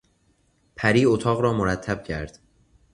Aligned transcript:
پری 0.75 1.05
اتاق 1.05 1.41
را 1.41 1.53
مرتب 1.53 2.03
کرد. 2.03 2.39